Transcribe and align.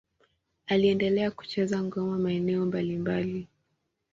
Aliendelea 0.67 1.31
kucheza 1.31 1.83
ngoma 1.83 2.17
maeneo 2.19 2.65
mbalimbali. 2.65 3.47